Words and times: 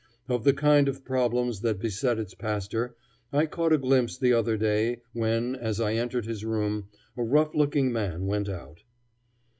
Of 0.27 0.45
the 0.45 0.53
kind 0.53 0.87
of 0.89 1.05
problems 1.05 1.59
that 1.61 1.77
beset 1.77 2.17
its 2.17 2.33
pastor 2.33 2.95
I 3.31 3.45
caught 3.45 3.71
a 3.71 3.77
glimpse 3.77 4.17
the 4.17 4.33
other 4.33 4.57
day, 4.57 5.03
when, 5.13 5.55
as 5.55 5.79
I 5.79 5.93
entered 5.93 6.25
his 6.25 6.43
room, 6.43 6.87
a 7.15 7.21
rough 7.21 7.53
looking 7.53 7.91
man 7.91 8.25
went 8.25 8.49
out. 8.49 8.81